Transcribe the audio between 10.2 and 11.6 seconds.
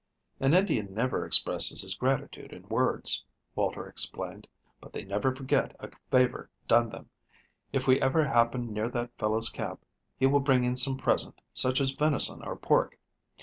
will bring in some present,